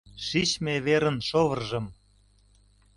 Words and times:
Шичме 0.25 0.73
верын 0.85 1.17
«шовыржым» 1.27 1.85